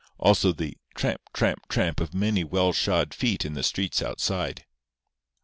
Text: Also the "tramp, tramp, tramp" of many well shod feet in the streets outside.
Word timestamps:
Also 0.17 0.51
the 0.51 0.79
"tramp, 0.95 1.21
tramp, 1.31 1.67
tramp" 1.69 1.99
of 1.99 2.11
many 2.11 2.43
well 2.43 2.73
shod 2.73 3.13
feet 3.13 3.45
in 3.45 3.53
the 3.53 3.61
streets 3.61 4.01
outside. 4.01 4.65